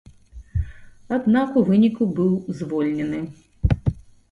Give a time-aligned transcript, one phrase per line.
[1.17, 3.23] Аднак у выніку быў звольнены.